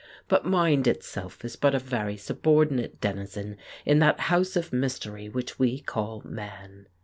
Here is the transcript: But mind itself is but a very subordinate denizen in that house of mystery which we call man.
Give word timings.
But 0.27 0.47
mind 0.47 0.87
itself 0.87 1.45
is 1.45 1.55
but 1.55 1.75
a 1.75 1.79
very 1.79 2.17
subordinate 2.17 2.99
denizen 2.99 3.57
in 3.85 3.99
that 3.99 4.21
house 4.31 4.55
of 4.55 4.73
mystery 4.73 5.29
which 5.29 5.59
we 5.59 5.79
call 5.79 6.23
man. 6.25 6.87